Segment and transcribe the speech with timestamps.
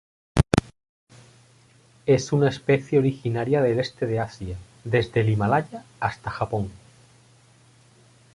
[2.07, 6.71] Es una especie originaria del este de Asia, desde el Himalaya hasta Japón.